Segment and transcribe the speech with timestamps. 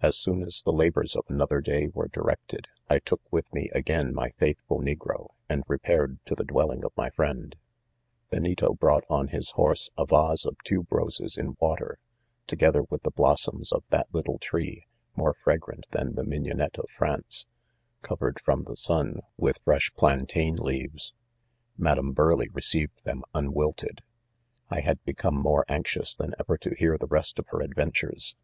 [0.00, 4.14] "As soon as "the labors of another day were directed, I took with me again
[4.14, 7.56] my faithful ne gro, and repaired to the dwelling of mj friend,.
[8.32, 8.38] $%.
[8.38, 8.40] 1D0MEH.
[8.54, 11.98] ■"■■Benito brought ob his horB© a vase of tube roses in water,
[12.46, 14.84] together with the blossoms ©f that little tree,
[15.16, 17.46] more fragrant than the inignob nette of France ;■
[18.02, 18.76] covered, from the!
[18.76, 21.12] sun; with fresh plantam:; leaVe|s^
[21.76, 24.02] Madam Burleigh re ceived them un wilted.
[24.70, 27.74] N I had become more anxious than ever to h^nx the rest of her ad
[27.74, 28.36] ventures.